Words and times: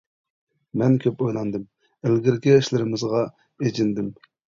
مەن 0.81 0.95
كۆپ 1.03 1.21
ئويلاندىم، 1.27 1.69
ئىلگىرىكى 2.09 2.59
ئىشلىرىمىزغا 2.59 3.25
ئېچىندىم. 3.61 4.15